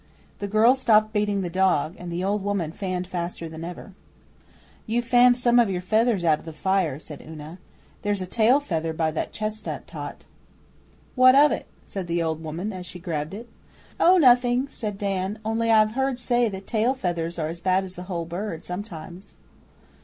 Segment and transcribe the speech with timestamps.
[0.39, 3.93] The girl stopped beating the dog, and the old woman fanned faster than ever.
[4.87, 7.59] 'You've fanned some of your feathers out of the fire,' said Una.
[8.01, 10.25] 'There's a tail feather by that chestnut tot.'
[11.13, 13.47] 'What of it?' said the old woman, as she grabbed it.
[13.99, 15.37] 'Oh, nothing!' said Dan.
[15.45, 19.35] 'Only I've heard say that tail feathers are as bad as the whole bird, sometimes.